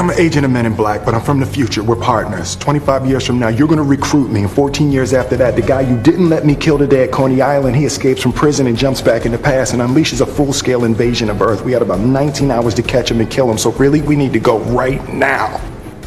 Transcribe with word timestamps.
I'm 0.00 0.08
an 0.08 0.18
agent 0.18 0.46
of 0.46 0.50
Men 0.50 0.64
in 0.64 0.74
Black, 0.74 1.04
but 1.04 1.12
I'm 1.12 1.20
from 1.20 1.40
the 1.40 1.44
future. 1.44 1.82
We're 1.82 1.94
partners. 1.94 2.56
25 2.56 3.04
years 3.04 3.26
from 3.26 3.38
now, 3.38 3.48
you're 3.48 3.68
gonna 3.68 3.82
recruit 3.82 4.30
me, 4.30 4.40
and 4.40 4.50
14 4.50 4.90
years 4.90 5.12
after 5.12 5.36
that, 5.36 5.56
the 5.56 5.60
guy 5.60 5.82
you 5.82 5.94
didn't 5.98 6.30
let 6.30 6.46
me 6.46 6.54
kill 6.54 6.78
today 6.78 7.04
at 7.04 7.12
Coney 7.12 7.42
Island, 7.42 7.76
he 7.76 7.84
escapes 7.84 8.22
from 8.22 8.32
prison 8.32 8.66
and 8.66 8.78
jumps 8.78 9.02
back 9.02 9.26
in 9.26 9.32
the 9.32 9.36
past 9.36 9.74
and 9.74 9.82
unleashes 9.82 10.22
a 10.22 10.26
full-scale 10.26 10.84
invasion 10.84 11.28
of 11.28 11.42
Earth. 11.42 11.62
We 11.62 11.72
had 11.72 11.82
about 11.82 12.00
19 12.00 12.50
hours 12.50 12.72
to 12.76 12.82
catch 12.82 13.10
him 13.10 13.20
and 13.20 13.30
kill 13.30 13.50
him, 13.50 13.58
so 13.58 13.72
really, 13.72 14.00
we 14.00 14.16
need 14.16 14.32
to 14.32 14.40
go 14.40 14.60
right 14.60 15.06
now. 15.12 15.60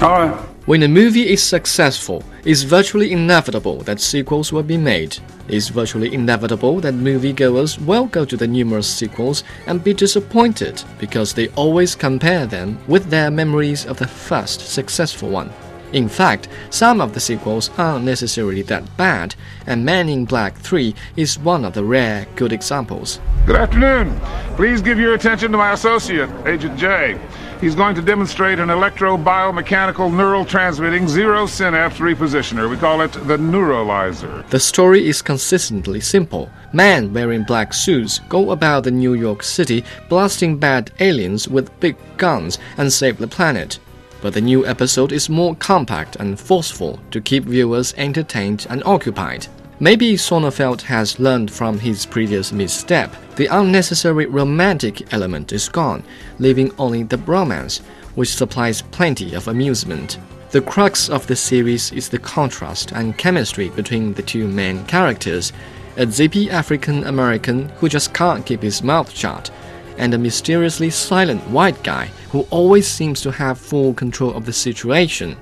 All 0.00 0.24
right. 0.24 0.49
When 0.70 0.84
a 0.84 0.88
movie 0.88 1.28
is 1.28 1.42
successful, 1.42 2.22
it's 2.44 2.62
virtually 2.62 3.10
inevitable 3.10 3.78
that 3.78 3.98
sequels 3.98 4.52
will 4.52 4.62
be 4.62 4.76
made. 4.76 5.18
It's 5.48 5.66
virtually 5.66 6.14
inevitable 6.14 6.78
that 6.82 6.94
moviegoers 6.94 7.84
will 7.84 8.06
go 8.06 8.24
to 8.24 8.36
the 8.36 8.46
numerous 8.46 8.86
sequels 8.86 9.42
and 9.66 9.82
be 9.82 9.92
disappointed 9.92 10.80
because 11.00 11.34
they 11.34 11.48
always 11.56 11.96
compare 11.96 12.46
them 12.46 12.78
with 12.86 13.06
their 13.06 13.32
memories 13.32 13.84
of 13.84 13.98
the 13.98 14.06
first 14.06 14.60
successful 14.60 15.28
one. 15.28 15.52
In 15.92 16.08
fact, 16.08 16.46
some 16.70 17.00
of 17.00 17.14
the 17.14 17.20
sequels 17.20 17.70
aren't 17.76 18.04
necessarily 18.04 18.62
that 18.62 18.96
bad, 18.96 19.34
and 19.66 19.84
Men 19.84 20.08
in 20.08 20.24
Black 20.24 20.56
3 20.56 20.94
is 21.16 21.36
one 21.36 21.64
of 21.64 21.72
the 21.72 21.82
rare 21.82 22.28
good 22.36 22.52
examples. 22.52 23.18
Good 23.44 23.56
afternoon. 23.56 24.20
Please 24.54 24.82
give 24.82 25.00
your 25.00 25.14
attention 25.14 25.50
to 25.50 25.58
my 25.58 25.72
associate, 25.72 26.30
Agent 26.46 26.78
J. 26.78 27.18
He's 27.60 27.74
going 27.74 27.94
to 27.96 28.00
demonstrate 28.00 28.58
an 28.58 28.70
electro-biomechanical 28.70 30.10
neural 30.16 30.46
transmitting 30.46 31.06
zero 31.06 31.44
synapse 31.44 31.98
repositioner. 31.98 32.70
We 32.70 32.78
call 32.78 33.02
it 33.02 33.12
the 33.12 33.36
neuralizer. 33.36 34.48
The 34.48 34.58
story 34.58 35.06
is 35.06 35.20
consistently 35.20 36.00
simple. 36.00 36.48
Men 36.72 37.12
wearing 37.12 37.44
black 37.44 37.74
suits 37.74 38.18
go 38.30 38.52
about 38.52 38.84
the 38.84 38.90
New 38.90 39.12
York 39.12 39.42
City 39.42 39.84
blasting 40.08 40.56
bad 40.56 40.90
aliens 41.00 41.48
with 41.48 41.78
big 41.80 41.96
guns 42.16 42.58
and 42.78 42.90
save 42.90 43.18
the 43.18 43.28
planet. 43.28 43.78
But 44.22 44.32
the 44.32 44.40
new 44.40 44.64
episode 44.64 45.12
is 45.12 45.28
more 45.28 45.54
compact 45.54 46.16
and 46.16 46.40
forceful 46.40 46.98
to 47.10 47.20
keep 47.20 47.44
viewers 47.44 47.92
entertained 47.98 48.66
and 48.70 48.82
occupied. 48.84 49.48
Maybe 49.82 50.12
Sonnenfeld 50.12 50.82
has 50.82 51.18
learned 51.18 51.50
from 51.50 51.78
his 51.78 52.04
previous 52.04 52.52
misstep. 52.52 53.16
The 53.36 53.46
unnecessary 53.46 54.26
romantic 54.26 55.10
element 55.10 55.54
is 55.54 55.70
gone, 55.70 56.04
leaving 56.38 56.70
only 56.76 57.02
the 57.02 57.16
bromance, 57.16 57.80
which 58.14 58.34
supplies 58.34 58.82
plenty 58.82 59.32
of 59.32 59.48
amusement. 59.48 60.18
The 60.50 60.60
crux 60.60 61.08
of 61.08 61.26
the 61.26 61.34
series 61.34 61.92
is 61.92 62.10
the 62.10 62.18
contrast 62.18 62.92
and 62.92 63.16
chemistry 63.16 63.70
between 63.70 64.12
the 64.12 64.22
two 64.22 64.46
main 64.46 64.84
characters 64.84 65.50
a 65.96 66.06
zippy 66.06 66.50
African 66.50 67.04
American 67.04 67.70
who 67.78 67.88
just 67.88 68.12
can't 68.12 68.44
keep 68.44 68.60
his 68.60 68.82
mouth 68.82 69.10
shut, 69.10 69.50
and 69.96 70.12
a 70.12 70.18
mysteriously 70.18 70.90
silent 70.90 71.40
white 71.48 71.82
guy 71.82 72.10
who 72.32 72.46
always 72.50 72.86
seems 72.86 73.22
to 73.22 73.32
have 73.32 73.58
full 73.58 73.94
control 73.94 74.34
of 74.34 74.44
the 74.44 74.52
situation. 74.52 75.38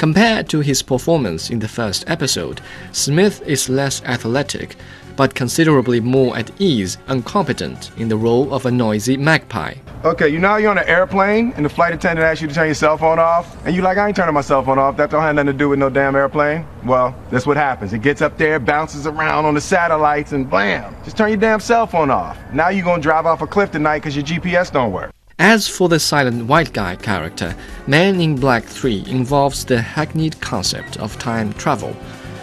Compared 0.00 0.48
to 0.48 0.60
his 0.60 0.80
performance 0.80 1.50
in 1.50 1.58
the 1.58 1.68
first 1.68 2.08
episode, 2.08 2.62
Smith 2.90 3.42
is 3.46 3.68
less 3.68 4.02
athletic, 4.04 4.76
but 5.14 5.34
considerably 5.34 6.00
more 6.00 6.34
at 6.38 6.50
ease 6.58 6.96
and 7.08 7.22
competent 7.26 7.90
in 7.98 8.08
the 8.08 8.16
role 8.16 8.54
of 8.54 8.64
a 8.64 8.70
noisy 8.70 9.18
magpie. 9.18 9.74
Okay, 10.02 10.30
you 10.30 10.38
know 10.38 10.56
you're 10.56 10.70
on 10.70 10.78
an 10.78 10.88
airplane 10.88 11.52
and 11.54 11.66
the 11.66 11.68
flight 11.68 11.92
attendant 11.92 12.24
asks 12.24 12.40
you 12.40 12.48
to 12.48 12.54
turn 12.54 12.64
your 12.64 12.74
cell 12.74 12.96
phone 12.96 13.18
off, 13.18 13.54
and 13.66 13.74
you're 13.74 13.84
like, 13.84 13.98
I 13.98 14.06
ain't 14.06 14.16
turning 14.16 14.32
my 14.32 14.40
cell 14.40 14.64
phone 14.64 14.78
off. 14.78 14.96
That 14.96 15.10
don't 15.10 15.20
have 15.20 15.34
nothing 15.34 15.48
to 15.48 15.52
do 15.52 15.68
with 15.68 15.78
no 15.78 15.90
damn 15.90 16.16
airplane. 16.16 16.64
Well, 16.86 17.14
that's 17.30 17.46
what 17.46 17.58
happens. 17.58 17.92
It 17.92 18.00
gets 18.00 18.22
up 18.22 18.38
there, 18.38 18.58
bounces 18.58 19.06
around 19.06 19.44
on 19.44 19.52
the 19.52 19.60
satellites, 19.60 20.32
and 20.32 20.48
blam, 20.48 20.96
just 21.04 21.18
turn 21.18 21.28
your 21.28 21.36
damn 21.36 21.60
cell 21.60 21.86
phone 21.86 22.10
off. 22.10 22.38
Now 22.54 22.70
you're 22.70 22.86
gonna 22.86 23.02
drive 23.02 23.26
off 23.26 23.42
a 23.42 23.46
cliff 23.46 23.70
tonight 23.70 23.98
because 23.98 24.16
your 24.16 24.24
GPS 24.24 24.72
don't 24.72 24.92
work. 24.92 25.12
As 25.40 25.66
for 25.66 25.88
the 25.88 25.98
silent 25.98 26.44
white 26.44 26.70
guy 26.74 26.96
character, 26.96 27.56
Man 27.86 28.20
in 28.20 28.36
Black 28.36 28.62
3 28.62 29.04
involves 29.06 29.64
the 29.64 29.80
hackneyed 29.80 30.38
concept 30.42 30.98
of 30.98 31.18
time 31.18 31.54
travel. 31.54 31.96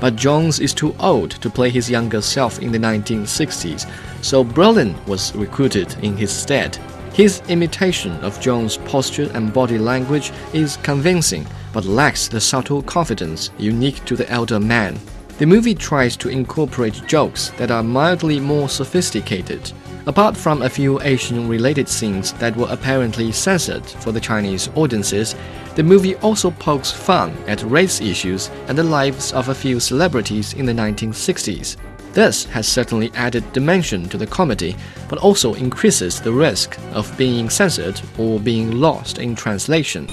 But 0.00 0.16
Jones 0.16 0.58
is 0.58 0.72
too 0.72 0.94
old 0.98 1.32
to 1.32 1.50
play 1.50 1.68
his 1.68 1.90
younger 1.90 2.22
self 2.22 2.60
in 2.60 2.72
the 2.72 2.78
1960s, 2.78 3.86
so 4.22 4.42
Brolin 4.42 4.94
was 5.06 5.34
recruited 5.36 5.94
in 6.02 6.16
his 6.16 6.32
stead. 6.32 6.76
His 7.12 7.42
imitation 7.50 8.12
of 8.24 8.40
Jones' 8.40 8.78
posture 8.78 9.30
and 9.34 9.52
body 9.52 9.76
language 9.76 10.32
is 10.54 10.78
convincing, 10.78 11.46
but 11.74 11.84
lacks 11.84 12.26
the 12.26 12.40
subtle 12.40 12.80
confidence 12.80 13.50
unique 13.58 14.02
to 14.06 14.16
the 14.16 14.30
elder 14.30 14.58
man. 14.58 14.98
The 15.38 15.46
movie 15.46 15.76
tries 15.76 16.16
to 16.16 16.30
incorporate 16.30 17.06
jokes 17.06 17.50
that 17.58 17.70
are 17.70 17.84
mildly 17.84 18.40
more 18.40 18.68
sophisticated. 18.68 19.70
Apart 20.06 20.36
from 20.36 20.62
a 20.62 20.68
few 20.68 21.00
Asian 21.02 21.48
related 21.48 21.88
scenes 21.88 22.32
that 22.34 22.56
were 22.56 22.66
apparently 22.68 23.30
censored 23.30 23.86
for 23.86 24.10
the 24.10 24.18
Chinese 24.20 24.68
audiences, 24.74 25.36
the 25.76 25.84
movie 25.84 26.16
also 26.16 26.50
pokes 26.50 26.90
fun 26.90 27.36
at 27.46 27.62
race 27.62 28.00
issues 28.00 28.50
and 28.66 28.76
the 28.76 28.82
lives 28.82 29.32
of 29.32 29.48
a 29.48 29.54
few 29.54 29.78
celebrities 29.78 30.54
in 30.54 30.66
the 30.66 30.72
1960s. 30.72 31.76
This 32.14 32.44
has 32.46 32.66
certainly 32.66 33.12
added 33.14 33.52
dimension 33.52 34.08
to 34.08 34.18
the 34.18 34.26
comedy, 34.26 34.74
but 35.08 35.20
also 35.20 35.54
increases 35.54 36.20
the 36.20 36.32
risk 36.32 36.76
of 36.94 37.16
being 37.16 37.48
censored 37.48 38.00
or 38.18 38.40
being 38.40 38.80
lost 38.80 39.18
in 39.18 39.36
translation. 39.36 40.08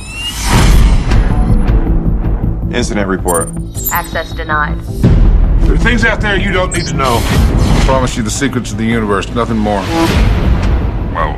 Incident 2.72 3.07
report. 3.07 3.50
Access 3.92 4.31
denied. 4.34 5.14
There 5.75 5.81
are 5.81 5.90
things 5.90 6.06
out 6.06 6.22
there 6.22 6.38
you 6.38 6.53
don't 6.53 6.72
need 6.72 6.86
to 6.86 6.94
know. 6.94 7.19
I 7.22 7.84
promise 7.86 8.16
you 8.16 8.24
the 8.24 8.31
secrets 8.31 8.72
of 8.72 8.78
the 8.78 8.86
universe, 8.86 9.28
nothing 9.36 9.58
more. 9.58 9.81
Well, 11.13 11.34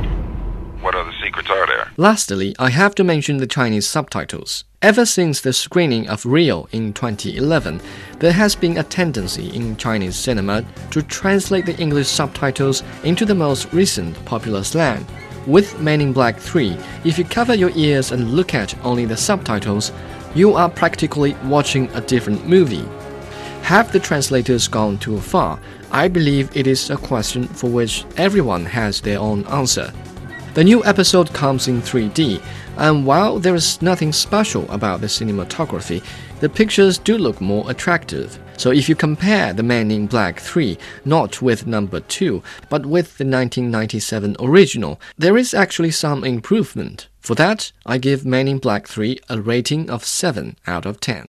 what 0.80 0.94
other 0.94 1.12
secrets 1.24 1.50
are 1.50 1.66
there? 1.66 1.88
Lastly, 1.98 2.56
I 2.59 2.70
have 2.70 2.94
to 2.96 3.03
mention 3.03 3.38
the 3.38 3.48
Chinese 3.48 3.88
subtitles. 3.88 4.64
Ever 4.84 5.08
since 5.08 5.42
the 5.42 5.53
screening 5.53 6.08
of 6.08 6.24
Rio 6.24 6.68
in 6.72 6.94
2011, 6.94 7.81
there 8.20 8.31
has 8.31 8.56
been 8.56 8.78
a 8.78 8.84
tendency 8.84 9.50
in 9.56 9.75
Chinese 9.75 10.16
cinema 10.16 10.64
to 10.92 11.02
translate 11.02 11.66
the 11.66 11.78
English 11.78 12.08
subtitles 12.08 12.84
into 13.04 13.25
the 13.25 13.34
most 13.34 13.74
recent 13.74 14.24
popular 14.25 14.64
slang. 14.64 15.04
With 15.48 15.80
Men 15.81 16.00
in 16.00 16.14
Black 16.14 16.38
3, 16.38 16.78
if 17.04 17.18
you 17.18 17.25
cover 17.25 17.56
your 17.56 17.72
ears 17.74 18.12
and 18.12 18.36
look 18.36 18.54
at 18.54 18.78
only 18.86 19.06
the 19.06 19.18
subtitles, 19.18 19.92
you 20.36 20.54
are 20.54 20.69
practically 20.69 21.34
watching 21.46 21.90
a 21.96 22.02
different 22.02 22.48
movie. 22.48 22.88
Have 23.67 23.91
the 23.91 24.00
translators 24.00 24.66
gone 24.69 24.97
too 24.97 25.19
far? 25.19 25.59
I 25.91 26.07
believe 26.07 26.55
it 26.55 26.67
is 26.67 26.89
a 26.89 26.95
question 26.95 27.50
for 27.50 27.69
which 27.69 28.05
everyone 28.16 28.63
has 28.63 29.01
their 29.01 29.19
own 29.19 29.45
answer. 29.47 29.91
The 30.53 30.63
new 30.63 30.85
episode 30.85 31.33
comes 31.33 31.67
in 31.67 31.81
3D, 31.81 32.41
and 32.77 33.06
while 33.06 33.39
there 33.39 33.56
is 33.56 33.81
nothing 33.81 34.13
special 34.13 34.72
about 34.72 35.01
the 35.01 35.07
cinematography, 35.07 36.01
the 36.39 36.47
pictures 36.47 36.97
do 36.97 37.17
look 37.17 37.41
more 37.41 37.69
attractive. 37.69 38.39
So 38.56 38.72
if 38.72 38.88
you 38.88 38.95
compare 38.95 39.51
The 39.51 39.63
Man 39.63 39.91
in 39.91 40.07
Black 40.07 40.39
3 40.39 40.77
not 41.03 41.41
with 41.41 41.67
number 41.67 42.00
2, 42.00 42.41
but 42.69 42.85
with 42.85 43.17
the 43.17 43.25
1997 43.25 44.38
original, 44.39 44.97
there 45.17 45.35
is 45.35 45.53
actually 45.53 45.91
some 45.91 46.23
improvement. 46.23 47.09
For 47.19 47.35
that, 47.35 47.73
I 47.85 47.97
give 47.97 48.25
Man 48.25 48.47
in 48.47 48.59
Black 48.59 48.88
3 48.88 49.19
a 49.27 49.41
rating 49.41 49.89
of 49.89 50.06
7 50.06 50.56
out 50.66 50.85
of 50.85 51.01
10. 51.01 51.25